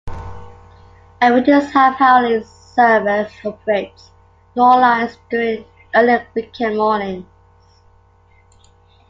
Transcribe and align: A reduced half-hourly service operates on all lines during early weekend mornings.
A 1.21 1.31
reduced 1.31 1.71
half-hourly 1.73 2.43
service 2.43 3.31
operates 3.45 4.09
on 4.57 4.63
all 4.63 4.81
lines 4.81 5.19
during 5.29 5.63
early 5.93 6.25
weekend 6.33 6.75
mornings. 6.75 7.27